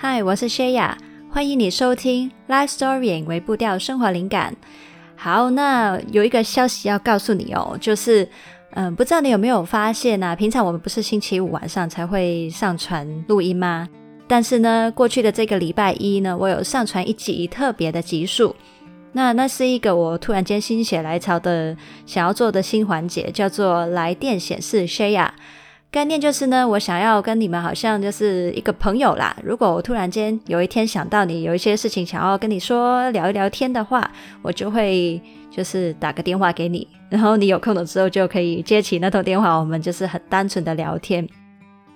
[0.00, 0.96] 嗨，我是薛雅，
[1.28, 4.54] 欢迎你收听 Life Story 为步调生活灵感。
[5.16, 8.28] 好，那有一个消息要告诉你哦，就是，
[8.74, 13.88] 嗯，不知道你有没有发现呢、平常我们不是星期五晚上才会上传录音吗？
[14.28, 18.54] 但是呢，过去的这个礼拜一呢，我有上传一集特别的集数。
[19.10, 21.76] 那那是一个我突然间心血来潮的
[22.06, 25.30] 想要做的新环节，叫做来电显示 Shaya。
[25.90, 29.34] 概念就是呢，我想要跟你们好像就是一个朋友啦。
[29.42, 34.10] 如果我突然间有一天想到你有一些事情想要跟你说聊一聊天的话，
[34.42, 35.20] 我就会
[35.50, 41.26] 就是打个电话给你，然后你有空的时候就可以接起那通电话，我们就是很单纯的聊天。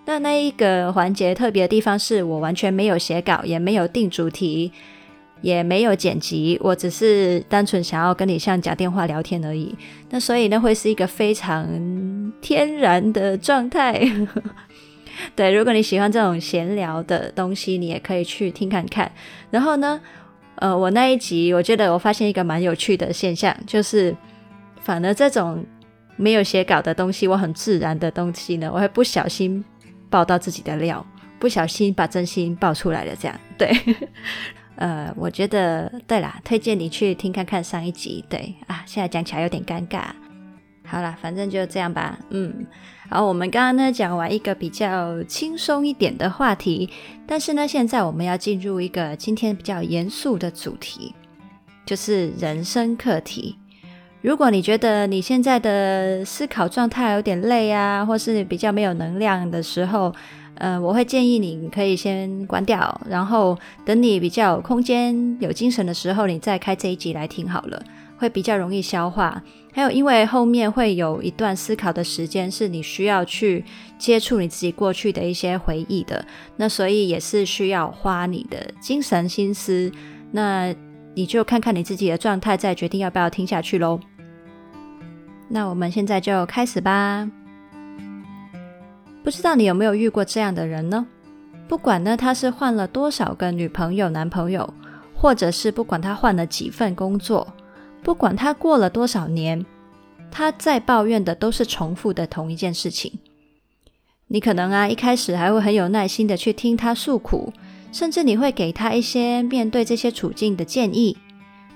[0.07, 4.73] 那那一个环节特别的地方是我完全没有写稿，也没有定主题。
[5.43, 9.77] 也没有剪辑，我只是单纯想要跟你像讲电话聊天而已。
[10.09, 14.01] 那所以呢，会是一个非常天然的状态。
[15.37, 19.13] 对，如果你喜欢这种闲聊的东西，你也可以去听看看。
[19.51, 20.01] 然后呢，
[20.55, 24.17] 呃，我那一集我觉得我发现一个蛮有趣的现象，就是
[24.81, 25.65] 反而这种
[26.17, 29.63] 没有写稿的东西，我很自然的东西呢，我会不小心
[30.09, 31.05] 爆到自己的料，
[31.39, 33.71] 不小心把真心爆出来了，这样对。
[34.77, 38.25] 呃，我觉得对啦，推荐你去听看看上一集。
[38.29, 40.05] 对啊，现在讲起来有点尴尬。
[40.85, 42.19] 好啦，反正就这样吧。
[42.31, 42.67] 嗯，
[43.09, 46.91] 好，我们刚刚呢讲完一个比较轻松一点的话题，
[47.27, 51.15] 但是呢，现在我们要进入一个今天比较严肃的主题，
[51.87, 53.57] 就是人生课题。
[54.21, 60.15] 如果你觉得你现在的思考状态有点累啊，或是比较没有能量的时候，
[60.63, 67.83] 呃，我会建议你可以先关掉，然后等你比较有空间、有精神的时候，你再开这一集来听好了，
[68.17, 69.43] 会比较容易消化。
[69.73, 73.65] 还有，因为后面会有一段思考的时间，是你需要去
[73.99, 76.25] 接触你自己过去的一些回忆的，
[76.55, 79.91] 那所以也是需要花你的精神心思。
[80.31, 80.73] 那
[81.15, 83.99] 你就看看你自己的状态，再决定要不要听下去喽。
[85.49, 87.42] 那我们现在就开始吧。
[89.23, 91.07] 不知道你有没有遇过这样的人呢？
[91.69, 94.75] 不管呢他是换了多少个女朋友、男朋友，
[95.15, 97.55] 或者是不管他换了几份工作，
[98.03, 99.65] 不管他过了多少年，
[100.31, 103.21] 他在抱怨的都是重复的同一件事情。
[104.27, 107.53] 你可能啊一开始还会很有耐心的去听他诉苦，
[107.93, 111.17] 甚至你会给他一些面对这些处境的建议。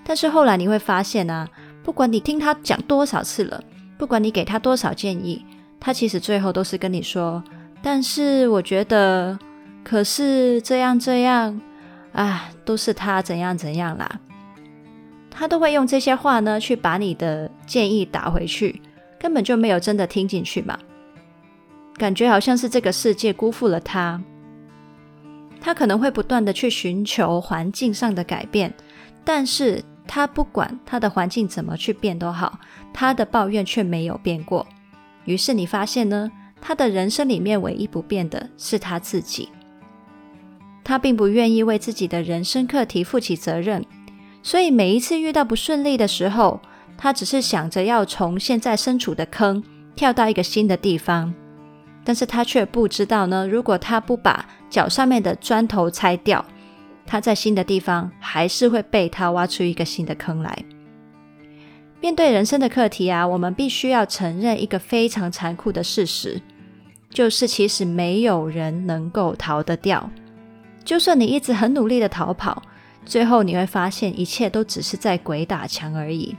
[0.05, 1.49] 但是后来你会发现啊，
[1.83, 3.63] 不管你听他讲多少次了，
[3.97, 5.45] 不管你给他多少建议。
[5.79, 7.43] 他其实最后都是跟你说，
[7.83, 9.39] 但是我觉得，
[9.85, 11.61] 可是这样这样，
[12.13, 14.21] 啊，都是他怎样怎样啦。
[15.31, 18.81] 他都会用这些话呢，去把你的建议打回去，
[19.21, 20.79] 根本就没有真的听进去嘛。
[21.97, 24.21] 感觉好像是这个世界辜负了他。
[25.61, 28.73] 他可能会不断的去寻求环境上的改变，
[29.25, 32.59] 但是他不管他的环境怎么去变都好，
[32.93, 34.67] 他的抱怨却没有变过。
[35.27, 39.51] 于是你发现呢，他的人生里面唯一不变的是他自己。
[40.83, 43.85] 他并不愿意为自己的人生课题负起责任，
[44.43, 46.61] 所以每一次遇到不顺利的时候，
[46.97, 49.63] 他只是想着要从现在身处的坑
[49.95, 51.35] 跳到一个新的地方。
[52.05, 56.45] 但是他却不知道呢，如果他不把脚上面的砖头拆掉，
[57.05, 60.57] 他在新的地方还是会被他挖出一个新的坑来。
[62.01, 66.41] 面对人生的课题啊，我们必须要承认一个非常残酷的事实，
[67.11, 70.09] 就是其实没有人能够逃得掉。
[70.85, 72.63] 就算你一直很努力的逃跑，
[73.05, 76.37] 最后你会发现一切都只是在鬼打墙而已。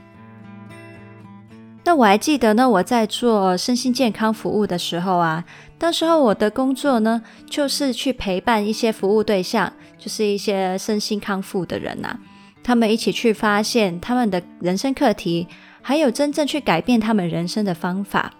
[1.84, 5.44] 那我还记得呢，我在做身心健康服务的时候啊，
[5.76, 12.20] 当时候我的工作呢，就是去陪伴一些服务对象，就是一些身心康复的人呐、啊。
[12.68, 15.46] 他们一起去发现他们的人生课题，
[15.80, 18.30] 还有真正去改变他们人生的方法，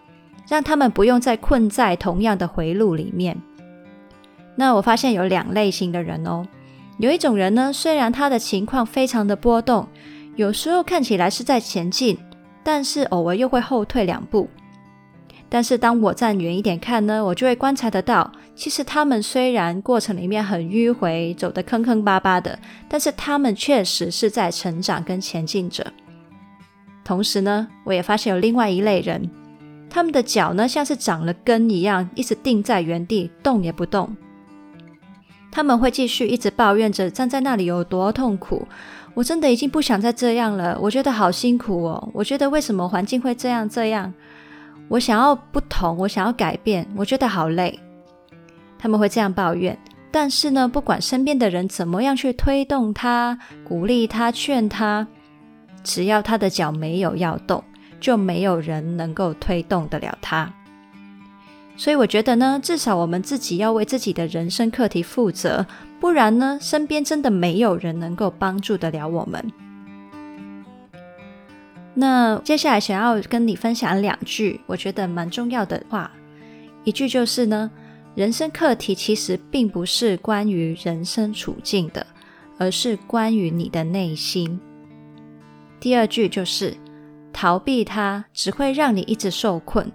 [0.46, 3.34] 让他们不用再困在同样的回路里面。
[4.54, 6.46] 那我发现有两类型的人哦，
[6.98, 9.88] 有一种人呢，虽然他的情况非常的波动，
[10.36, 12.18] 有时候看起来是在前进，
[12.62, 14.46] 但是偶尔又会后退两步。
[15.48, 22.58] 但是当我站远一点看呢，我就会观察得到，其实他们虽然过程里面很迂回，走得坑坑巴巴的，
[22.88, 25.86] 但是他们确实是在成长跟前进着。
[27.04, 29.30] 同时呢，我也发现有另外一类人，
[29.88, 34.16] 他们的脚呢像是长了根一样，一直定在原地，动也不动。
[35.52, 38.66] 他们会继续一直抱怨着站在那里有多痛苦，
[39.14, 44.12] 我真的已经不想再这样了，我觉得好辛苦哦，我觉得为什么环境会这样这样。
[44.88, 47.78] 我想要不同，我想要改变，我觉得好累。
[48.78, 49.76] 他们会这样抱怨，
[50.10, 55.06] 但是呢，不管身边的人怎么样去推动他、鼓励他、劝他，
[55.82, 57.62] 只要他的脚没有要动，
[57.98, 60.52] 就没有人能够推动得了他。
[61.76, 65.66] 所以我觉得呢，至少我们自己要为自己的人生课题负责，
[66.00, 69.52] 不然呢，身边真的没有人能够帮助得了我们。
[71.94, 76.10] 那接下来想要跟你分享两句我觉得蛮重要的话，
[76.84, 77.70] 一句就是呢。
[78.18, 82.04] 人生课题其实并不是关于人生处境的，
[82.58, 84.58] 而是关于你的内心。
[85.78, 86.76] 第二句就是
[87.32, 89.88] 逃避它只会让你一直受困，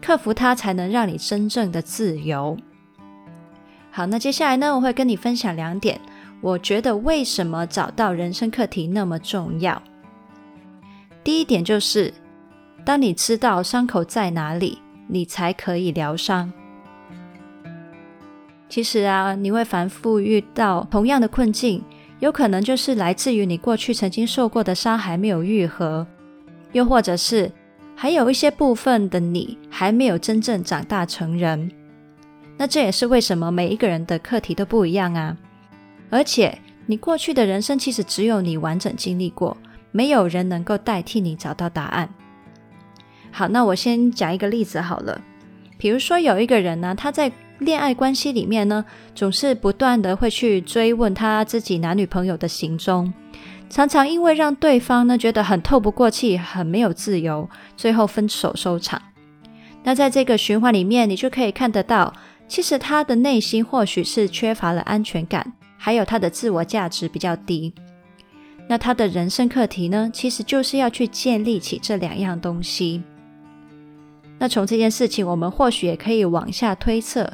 [0.00, 2.56] 克服它才能让你真正的自由。
[3.90, 6.00] 好，那接下来呢，我会跟你分享两点，
[6.40, 9.82] 我觉得为什么找到人生课题那么重要。
[11.22, 12.14] 第一点就是，
[12.82, 16.50] 当你知道伤口在哪里，你才可以疗伤。
[18.68, 21.82] 其实啊，你会反复遇到同样的困境，
[22.20, 26.06] 有可能就是来自于你过去曾经受过的伤还没有愈合，
[26.72, 27.50] 又或者是
[27.96, 31.70] 还有一些部分的你还没有真正长大成人。
[32.58, 35.36] 那这也是为什么每一个人的课题都不一样啊。
[36.10, 39.56] 而且你过去的人生其实只有你完整经历过，
[39.92, 42.08] 没有人能够代替你找到答案。
[43.30, 45.20] 好，那我先讲一个例子好了，
[45.78, 48.84] 比如说有一个人呢，他在恋爱关系里面呢，
[49.14, 53.12] 总是不断的会去追问他自己男女朋友的行踪，
[53.68, 59.02] 常常因为让对方呢觉得很透不过气，很没有自由，最后分手收场。
[59.82, 62.12] 那在这个循环里面，你就可以看得到，
[62.46, 67.72] 其实他的内心或许是缺乏了安全感，还有他的自我价值比较低。
[68.68, 73.02] 那他的人生课题呢，其实就是要去建立起这两样东西。
[74.38, 77.28] 那从这件事情，我们或许也可以往下推测。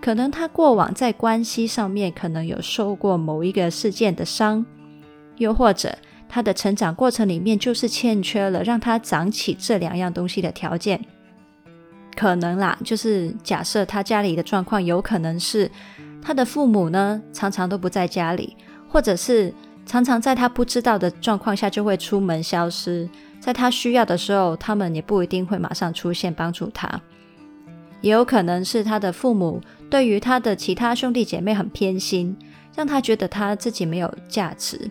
[0.00, 4.64] 可能他过往在关系上面可能有受过某一个事件的伤，
[5.36, 5.96] 又或者
[6.28, 11.04] 他的成长过程里面就是欠缺了让他长起这两样东西的条件。
[12.16, 15.70] 可能啦，就是假设他家里的状况有可能是
[16.20, 18.56] 他的父母呢常常都不在家里，
[18.88, 19.52] 或者是
[19.84, 23.08] 常常在他不知道的状况下就会出门消失，
[23.38, 27.00] 在他需要的时候，他们也不一定会马上出现帮助他。
[28.00, 29.60] 也有可能是他的父母
[29.90, 32.36] 对于他的其他兄弟姐妹很偏心，
[32.76, 34.90] 让他觉得他自己没有价值。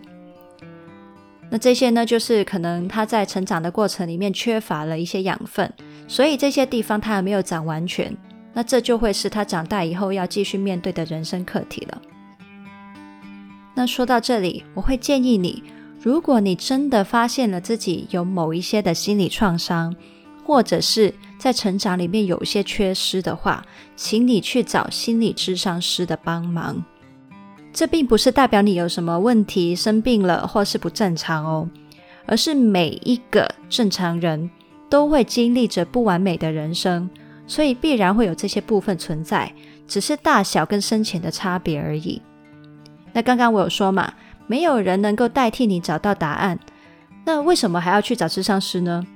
[1.50, 5.72] 那这些呢，就是可能他在成长的过程里面缺乏了一些养分，
[6.06, 8.14] 所以这些地方他还没有长完全。
[8.52, 12.02] 那这就会是他长大以后要继续面对的人生课题了。
[13.74, 15.62] 那说到这里，我会建议你，
[16.02, 19.94] 如果你真的发现了自己有某一些的心理创伤，
[20.44, 23.64] 或者是在成长里面有一些缺失的话，
[23.94, 26.84] 请你去找心理咨商师的帮忙。
[27.72, 31.68] 这并不是代表你有什么问题、生病了或是不正常哦，
[32.26, 34.50] 而是每一个正常人
[34.90, 37.08] 都会经历着不完美的人生，
[37.46, 39.52] 所以必然会有这些部分存在，
[39.86, 42.20] 只是大小跟深浅的差别而已。
[43.12, 44.12] 那刚刚我有说嘛，
[44.48, 46.58] 没有人能够代替你找到答案，
[47.24, 49.06] 那为什么还要去找智商师呢？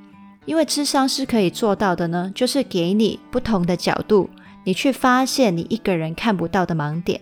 [0.44, 4.28] 因为智商是可以做到的呢，就是给你不同的角度，
[4.64, 7.20] 你去发现你一个人看不到的盲点。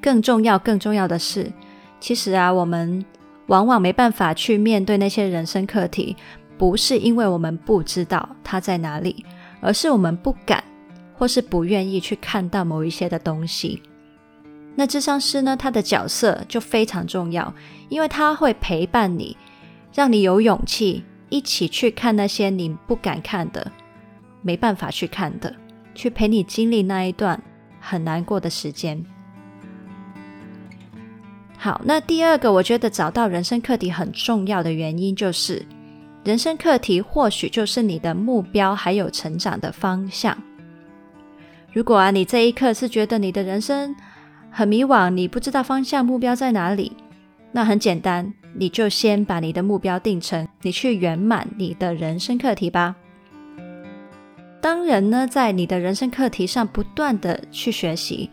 [0.00, 1.52] 更重要、更重要的是，
[2.00, 3.04] 其实啊，我们
[3.46, 6.16] 往往没办法去面对那些人生课题，
[6.56, 9.24] 不是因为我们不知道它在哪里，
[9.60, 10.62] 而是我们不敢
[11.14, 13.82] 或是不愿意去看到某一些的东西。
[14.76, 17.52] 那智商师呢，他的角色就非常重要，
[17.88, 19.36] 因为他会陪伴你，
[19.92, 21.04] 让你有勇气。
[21.28, 23.70] 一起去看那些你不敢看的、
[24.42, 25.54] 没办法去看的，
[25.94, 27.42] 去陪你经历那一段
[27.80, 29.04] 很难过的时间。
[31.56, 35.66] 好，那第二个，我觉得找到人生课题很重要的原因，就是
[36.24, 40.36] 人生课题或许就是你的目标还有成长的方向。
[41.72, 43.94] 如果啊，你这一刻是觉得你的人生
[44.50, 46.96] 很迷惘，你不知道方向、目标在哪里，
[47.52, 48.32] 那很简单。
[48.54, 52.96] 你就先把你的目标定成，你去圆满你的人生课题吧。
[54.60, 58.30] 当人呢，在你的人生课题上不断的去学习，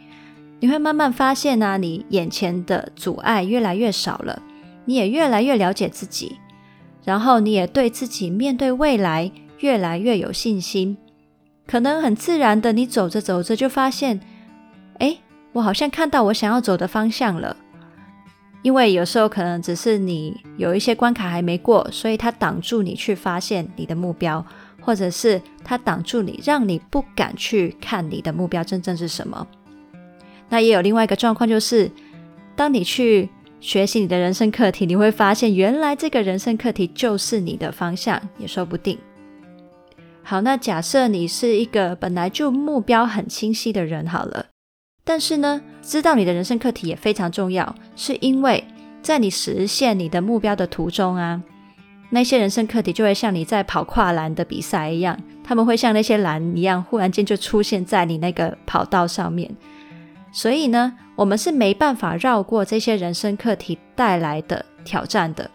[0.60, 4.42] 你会慢慢发现呢、啊，你眼前的阻碍越来越少了，
[4.86, 6.38] 你也越来越了解自己，
[7.04, 10.98] 然后你也对自己面对未来越来越有信心。
[11.68, 14.20] 可能很自然的，你走着走着就发现，
[14.98, 15.18] 哎，
[15.52, 17.56] 我好像看到我想要走的方向了。
[18.66, 24.44] 因为有时候可能只是你有一些关卡还没过，所以它挡住你去发现你的目标，
[24.82, 29.48] 或者是它挡住你，让你不敢去看你的目标真正是什么。
[30.50, 31.92] 那也有另外一个状况，就是
[32.56, 33.30] 当你去
[33.60, 38.98] 学习你的人生课题，你会发现原来这个人生课题就是你的方向，也说不定。
[40.24, 44.48] 好，那假设你是一个本来就目标很清晰的人，好了，
[45.08, 48.64] 但是呢，知道你的人生课题也非常重要，是因为
[49.04, 51.42] 在你实现你的目标的途中啊，
[52.10, 59.56] 那些人生课题就会像你在跑跨栏的比赛一样，他们会像那些栏一样，忽然间就出现在你那个跑道上面。
[60.32, 65.50] 所以呢，我们是没办法绕过这些人生课题带来的挑战的。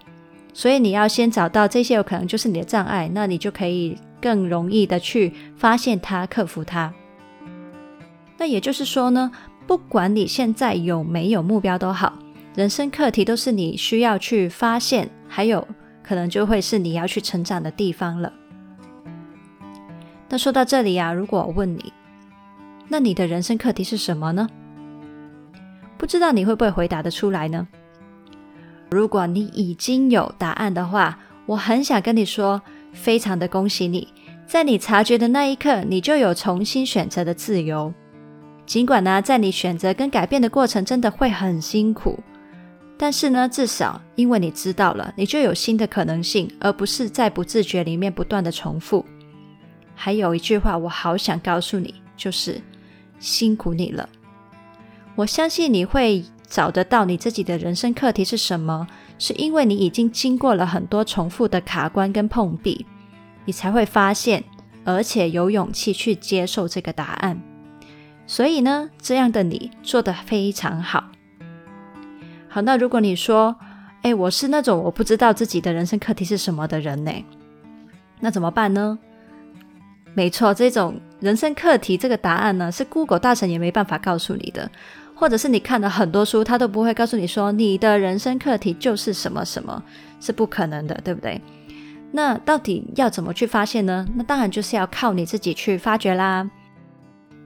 [0.54, 3.98] 所以你要先找到这些有可能就是你的障碍，那你就可以。
[4.22, 6.92] 更容易的去发现它、克服它。
[8.40, 9.30] 那也就是说呢，
[9.66, 12.14] 不管你现在有没有目标都好，
[12.54, 15.68] 人生课题都是你需要去发现，还有
[16.02, 18.32] 可能就会是你要去成长的地方了。
[20.30, 21.92] 那说到这里啊，如果我问你，
[22.88, 24.48] 那你的人生课题是什么呢？
[25.98, 27.68] 不知道你会不会回答得出来呢？
[28.90, 32.62] 如果你已经有答案的话，我很想跟你说。
[32.92, 34.08] 非常的恭喜你，
[34.48, 37.94] 在你察觉的那一刻，你就有重新选择的自由。
[38.70, 42.20] 尽管呢，在你选择跟改变的过程真的会很辛苦，
[42.96, 49.04] 但是呢，至少因为你知道了，你就有新的可能性，而不是在不自觉里面不断的重复。
[49.92, 52.62] 还有一句话，我好想告诉你，就是
[53.18, 54.08] 辛苦你了。
[55.16, 58.86] 我相信你会找得到你自己的人生课题是什么。
[59.18, 62.86] 是因为你已经经过了很多重复的卡关跟碰壁，
[63.44, 64.44] 你才会发现，
[64.84, 67.42] 而且有勇气去接受这个答案。
[68.30, 71.02] 所以呢，这样的你做得非常好。
[72.48, 73.56] 好，那如果你说，
[74.02, 77.10] 哎，我是那种我不知道自己的人生课题是什么的人呢？
[78.20, 78.96] 那怎么办呢？
[80.14, 84.70] 没错，这种人生课题这个答案呢，是 Google 大神也没办法告诉你的。
[85.16, 89.82] 或者是你看了很多书，他都不会告诉你说你的人生课题就是什么什么，
[90.20, 91.40] 是不可能的，对不对？
[92.12, 94.06] 那到底要怎么去发现呢？
[94.14, 96.48] 那当然就是要靠你自己去发掘啦。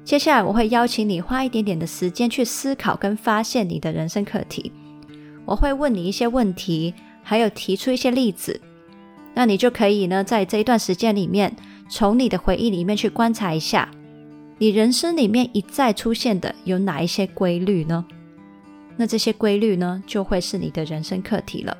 [0.04, 4.70] 接下来我会邀请你花一点点的时间去思考跟发现你的人生课题。
[5.46, 6.92] 我会问你一些问题，
[7.22, 8.60] 还有提出一些例子，
[9.32, 11.56] 那你就可以呢，在这一段时间里面，
[11.88, 13.90] 从你的回忆里面去观察一下。
[14.58, 18.04] 你人生里面一再出现的有哪一些规律呢？
[18.96, 21.76] 那这些规律呢，就会是你的人生课题了。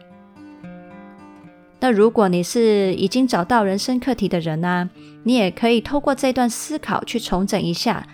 [1.84, 4.90] 那如果你是已经找到人生课题的人呢、啊，
[5.24, 8.08] 你也可以透过这段思考去重整一下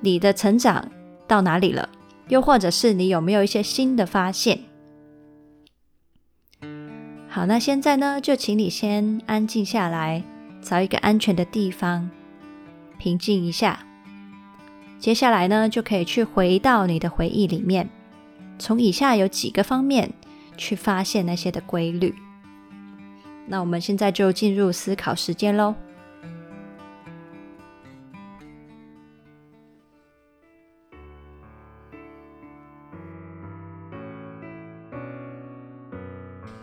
[0.00, 0.88] 你的成长
[1.26, 1.88] 到哪里了，
[2.28, 4.60] 又或者是你有没有一些新的发现。
[7.28, 10.22] 好，那现在呢，就请你先安静下来，
[10.60, 12.08] 找一个安全的地方。
[12.96, 13.84] 平静一下，
[15.00, 17.90] 接下来呢，就可以去回到你的回忆里面，
[18.56, 20.12] 从以下有几个方面
[20.56, 22.14] 去发现那些的规律。
[23.46, 25.74] 那我们现在就进入思考时间喽。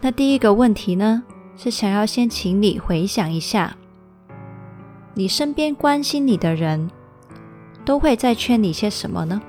[0.01, 1.23] 那第一个问题呢，
[1.57, 3.75] 是想要先请你回想一下。
[5.13, 6.89] 你身边关心你的人，
[7.83, 9.41] 都会在劝你些什么呢？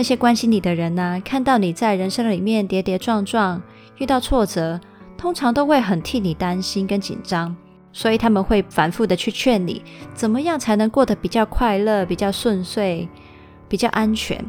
[0.00, 3.60] 那些关心你的人呢、看到你在人生里面跌跌撞撞，
[3.98, 4.80] 遇到挫折，
[5.18, 7.54] 通常都会很替你担心跟紧张，
[7.92, 9.82] 所以他们会反复的去劝你，
[10.14, 13.06] 怎么样才能过得比较快乐、比较顺遂、
[13.68, 14.42] 比较安全。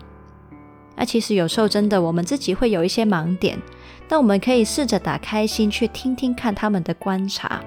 [0.96, 3.60] 那其实有时候真的，我们自己会有一些盲点，
[4.08, 7.60] 但我们可以试着打开心去听听看他们的观察。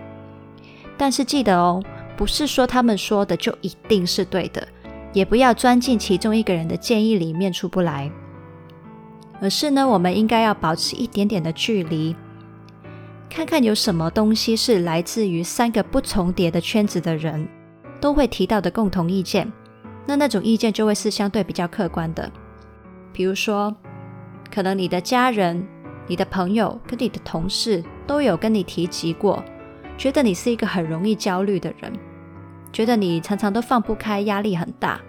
[0.96, 1.84] 但是记得哦，
[2.16, 4.66] 不是说他们说的就一定是对的，
[5.14, 8.12] 也不要钻进其中一个人的建议里面出不来。
[9.40, 12.14] 而是呢，我们应该要保持一点点的距离，
[13.30, 17.48] 看看有什么东西是来自于三个不重叠的圈子的人
[18.00, 19.50] 都会提到的共同意见。
[20.06, 22.30] 那那种意见就会是相对比较客观的。
[23.12, 23.74] 比如说，
[24.52, 25.66] 可能你的家人、
[26.06, 29.42] 你的朋友跟你的同事都有跟你提及过。
[29.96, 31.92] 觉得你是一个很容易焦虑的人，
[32.74, 35.00] 觉得你常常都放不开，压力很大。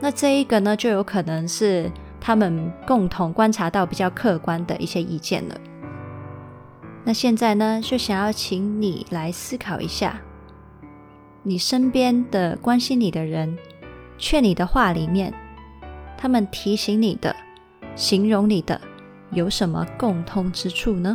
[0.00, 5.54] 那这一个呢，就有可能是他们共同观察到比较客观的一些意见了。
[7.04, 10.22] 那现在呢，就想要请你来思考一下，
[11.42, 13.58] 你身边的关心你的人，
[14.16, 15.34] 劝你的话里面，
[16.16, 17.36] 他们提醒你的、
[17.94, 18.80] 形容你的，
[19.32, 21.14] 有什么共通之处呢？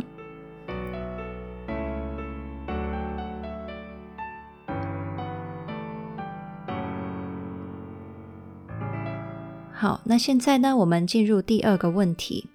[9.80, 12.48] 好，那现在呢，我们进入第二个问题，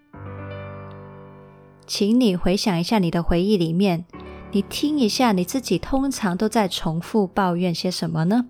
[1.88, 4.04] 请你回想一下你的回忆里面，
[4.52, 8.48] 你听一下你自己通常都在重复抱怨些什么呢？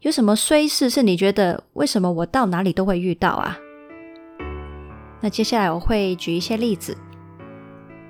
[0.00, 3.56] 有什么衰事是你觉得为什么我到哪里都会遇到啊？
[5.22, 6.94] 那接下来我会举一些例子，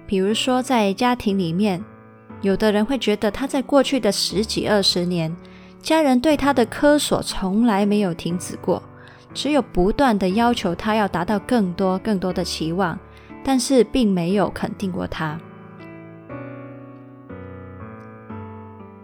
[0.04, 1.80] 比如说在家庭里面，
[2.42, 5.32] 有的人会觉得他在过去的十几二十年，
[5.80, 8.82] 家人对他的苛索从来没有停止过，
[9.36, 12.98] 只有不断的要求他要达到更多更多的期望，
[13.44, 15.38] 但是并没有肯定过他。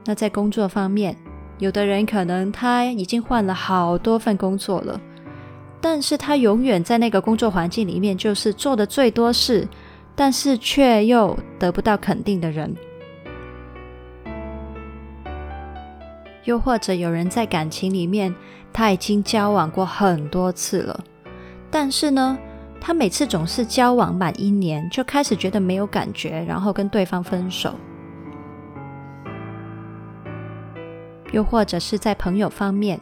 [0.06, 1.14] 那在工作方面，
[1.58, 4.98] 有的人可能他已经换了好多份工作了，
[5.82, 9.68] 但是他永远在那个工作环境里面就是做的最多事，
[10.16, 12.74] 但是却又得不到肯定的人。
[16.44, 18.34] 又或者有人在感情里面，
[18.72, 21.04] 他已经交往过很多次了，
[21.70, 22.36] 但是呢，
[22.80, 27.74] 他每次总是交往满一年就开始觉得没有感觉，然后跟对方分手。
[31.32, 33.00] 又或者是在朋友方面，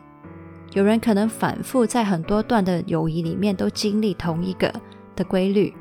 [0.73, 4.73] 有人可能反复在很多段的友谊里面都经历同一个
[5.17, 5.75] 的规律，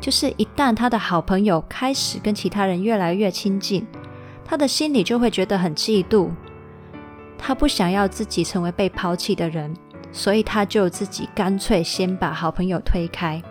[0.00, 3.86] 就是一旦他的好朋友开始跟其他人越来越亲近，
[4.44, 6.30] 他的心里就会觉得很嫉妒，
[7.42, 9.74] 他不想要自己成为被抛弃的人，
[10.12, 13.42] 所以他就自己干脆先把好朋友推开。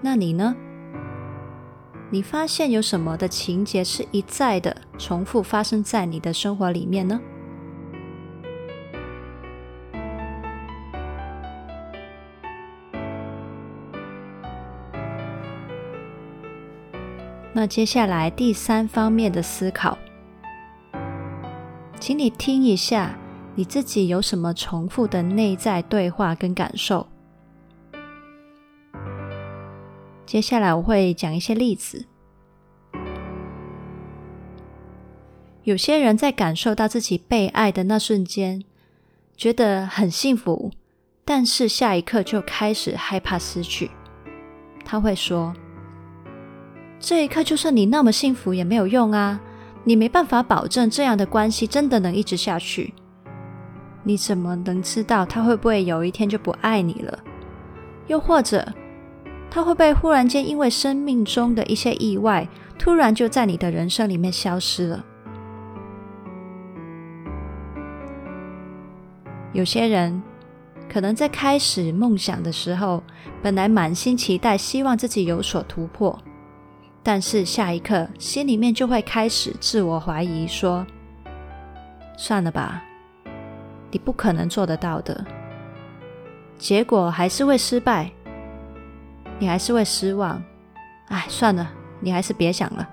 [0.00, 0.56] 那你呢？
[2.08, 7.20] 你发现有什么的情节是一再的重复发生在你的生活里面呢？
[17.60, 19.98] 那接下来第三方面的思考，
[22.00, 23.14] 请你听一下
[23.54, 27.06] 你自己有什么重复的内在对话跟感受。
[30.24, 32.06] 接下来我会讲一些例子。
[35.64, 38.64] 有些人在感受到自己被爱的那瞬间，
[39.36, 40.70] 觉得很幸福，
[41.26, 43.90] 但是下一刻就开始害怕失去。
[44.82, 45.52] 他会说
[47.00, 49.40] ：“这一刻就算你那么幸福也没有用啊，
[49.84, 52.92] 你没办法保证这样的关系真的能一直下去。
[54.02, 57.18] 你怎么能知道他会不会有一天就不爱你了？
[58.06, 58.66] 又或者……”
[59.50, 62.46] 他会不会忽然间因为生命中的一些意外，
[62.78, 65.04] 突然就在你的人生里面消失了？
[69.52, 70.22] 有些人
[70.88, 73.02] 可能在开始梦想的时候，
[73.42, 76.16] 本来满心期待，希望自己有所突破，
[77.02, 80.86] 但是下一刻心里面就会开始自我怀疑，说
[82.16, 82.82] ：“算了吧，
[83.90, 85.24] 你不可能做得到的。”
[86.58, 88.10] 结果还是会失败。
[89.38, 90.42] 你还是会失望，
[91.08, 92.86] 哎，算了，你还是别想了。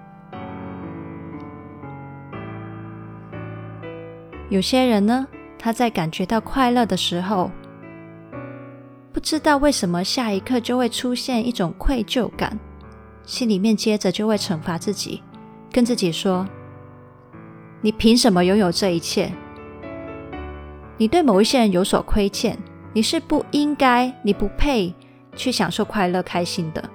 [4.49, 5.27] 有些人呢，
[5.59, 7.51] 他在感觉到快乐的时候，
[9.11, 12.57] 不知道为什么下一刻就会出现一种愧疚感，
[13.27, 15.21] 心里面接着就会惩罚自己，
[15.69, 16.47] 跟自己说
[17.81, 19.31] ：“你凭什么拥有这一切？
[20.97, 22.57] 你对某一些人有所亏欠，
[22.93, 24.95] 你是不应该，你不配。”
[25.35, 26.89] 去享受快乐、开心的。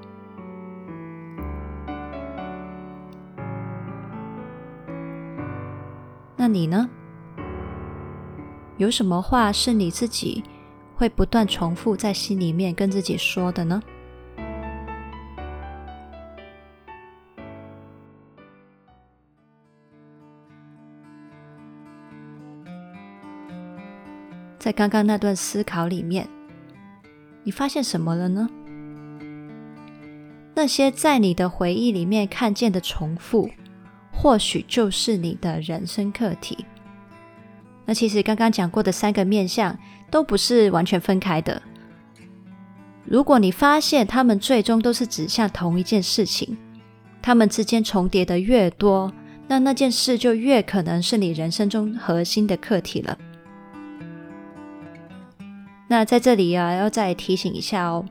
[6.34, 6.90] 那你呢？
[8.78, 10.42] 有什么话是你自己
[10.96, 13.80] 会不断重复在心里面跟自己说的呢？
[24.62, 26.24] 在刚刚那段思考里面。
[27.42, 28.48] 你发现什么了呢？
[30.54, 33.50] 那些在你的回忆里面看见的重复，
[34.12, 36.64] 或许就是你的人生课题。
[37.84, 39.76] 那其实刚刚讲过的三个面相
[40.08, 41.60] 都不是完全分开的。
[43.04, 46.56] 如果你发现他们最终都是指向同一件事情，
[47.20, 49.12] 他们之间重叠的越多，
[49.48, 53.18] 那那件事就越可能是你人生中核心的课题了。
[55.92, 58.02] 那在这里啊，要再提醒一下哦，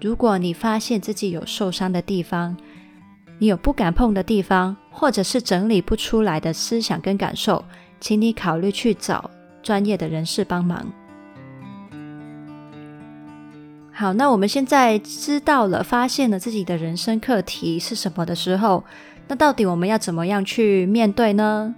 [0.00, 2.56] 如果你发现自己有受伤的地方，
[3.40, 7.64] 你有不敢碰的地方，或者是整理不出来的思想跟感受，
[7.98, 9.28] 请你考虑去找
[9.64, 10.86] 专业的人士帮忙。
[13.90, 18.84] 好，那我们现在知道了，发现了自己的人生课题是什么的时候，
[19.26, 21.74] 那到底我们要怎么样去面对呢？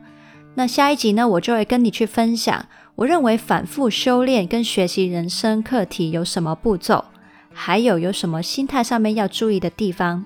[0.54, 7.04] 那下一集呢，我就会跟你去分享，我认为反复修炼跟学习人生课题有什么步骤，
[7.52, 10.24] 还有有什么心态上面要注意的地方。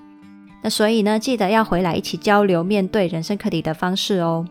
[0.63, 4.47] 那所以呢，记得要回来一起交流面对人生课题的方式哦。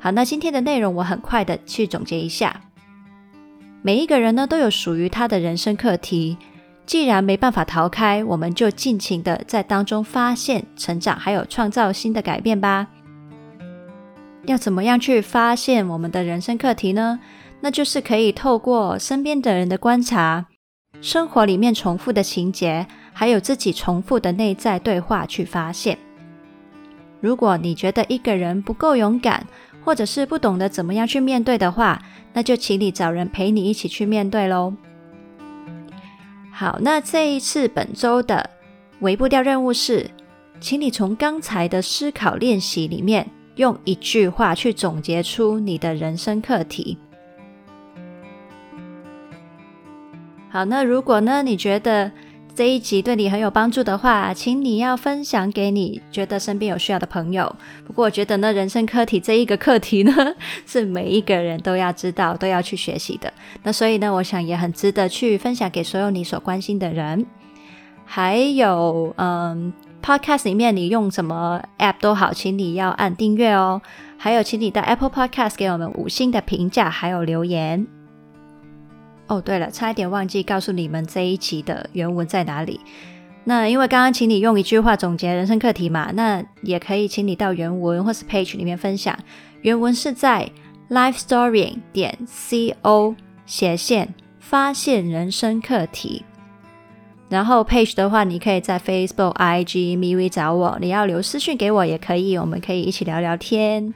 [0.00, 2.60] 好，那今天的内容我很快的去总结一下。
[3.82, 6.36] 每一个人呢都有属于他的人生课题，
[6.86, 12.88] 既然没办法逃开，我们就尽情的在当中发现、成长，还有创造新的改变吧。
[14.48, 17.20] 要怎么样去发现我们的人生课题呢？
[17.60, 20.46] 那就是可以透过身边的人的观察，
[21.00, 22.86] 生活里面重复的情节。
[23.12, 25.98] 还有自己重复的内在对话去发现。
[27.20, 29.44] 如果你觉得一个人不够勇敢，
[29.84, 32.00] 或者是不懂得怎么样去面对的话，
[32.32, 34.72] 那就请你找人陪你一起去面对喽。
[36.52, 38.50] 好，那这一次本周的
[39.00, 40.08] 微步调任务是，
[40.60, 46.96] 请你从刚才的思考练习里面，用一句话去总结出你的人生课题。
[50.48, 52.10] 好，那如果呢，你觉得
[52.54, 57.54] 这一集对你很有帮助的话，请你要分享给你觉得身边有需要的朋友。
[57.84, 60.12] 不过我觉得呢，人生课题这一个课题呢，
[60.64, 63.32] 是每一个人都要知道、都要去学习的。
[63.64, 67.26] 那所以呢，我想也很值得去分享给所有你所关心的人。
[68.04, 69.72] 还有，嗯
[70.08, 73.82] ，Podcast 里面你用什么 App 都好，请你要按订阅哦。
[74.16, 77.86] 还有，请你到 Apple Podcast 给我们五星的评价，还有留言。
[79.26, 82.80] 哦，对了，差一点忘记告诉你们这一集的原文在哪里。
[83.44, 89.14] 那因为刚刚请你用一句话总结人生课题嘛，那也可以请你到原文或是 page 里面分享。
[89.60, 90.50] 原文是在
[90.88, 96.24] LifeStory 点 co 斜线发现人生课题。
[97.28, 103.92] 然后 page 的话，你可以在 Facebook、IG、MV 找我，你要留私讯给我也可以，我们可以一起聊聊天。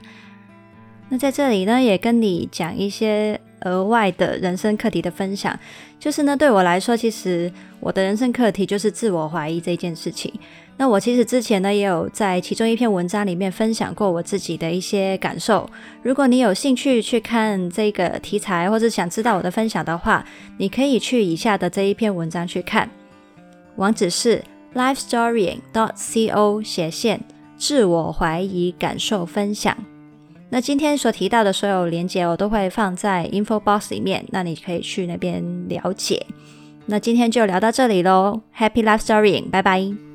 [1.09, 3.39] 那在这里呢，也跟你讲一些。
[3.65, 5.57] 额外的人生课题的分享，
[5.97, 10.29] 就是呢，对我来说，其实我的人生课题就是自我怀疑这件事情。
[10.75, 15.69] 那我其实之前呢，也有在其中一篇文章里面分享过我自己的一些感受。
[16.01, 20.25] 如果你有兴趣去看这个题材，或者想知道我的分享的话，
[20.57, 22.89] 你可以去以下的这一篇文章去看，
[23.77, 24.43] 网址是
[24.75, 27.21] lifestorying.co 斜线
[27.57, 29.75] 自我怀疑感受分享。
[30.49, 36.25] 那今天所提到的所有连接，我都会放在 info box 里面，那你可以去那边了解。
[36.85, 40.12] 那今天就聊到这里喽，Happy Life story，拜拜。